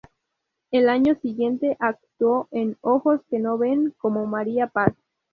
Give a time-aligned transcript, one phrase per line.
[0.71, 4.95] El año siguiente actuó en "Ojos que no ven" como María Paz.